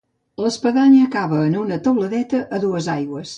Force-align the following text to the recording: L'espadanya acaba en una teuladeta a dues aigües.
L'espadanya 0.43 1.01
acaba 1.09 1.41
en 1.49 1.59
una 1.65 1.79
teuladeta 1.89 2.41
a 2.59 2.63
dues 2.65 2.91
aigües. 2.97 3.29